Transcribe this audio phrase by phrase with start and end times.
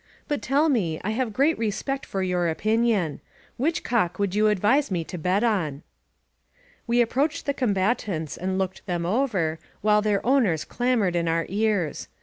[0.27, 3.21] But tdl me; I haire great re spect for your opinion.
[3.59, 5.83] Whidi cock would yon advise me to bet on?^
[6.87, 11.27] We approached the combatants and looked them over, nhile their o w ners clamored in
[11.27, 12.07] our ears.